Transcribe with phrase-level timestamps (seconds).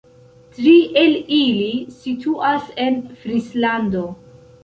[0.53, 0.71] Tri
[1.01, 1.67] el ili
[1.97, 4.05] situas en Frislando.